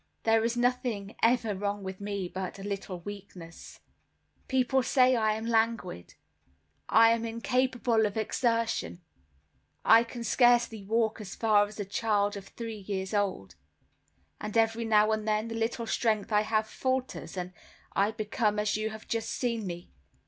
[0.23, 3.81] There is nothing ever wrong with me, but a little weakness.
[4.47, 6.15] People say I am languid;
[6.89, 9.03] I am incapable of exertion;
[9.85, 13.53] I can scarcely walk as far as a child of three years old:
[14.39, 17.53] and every now and then the little strength I have falters, and
[17.95, 19.91] I become as you have just seen me.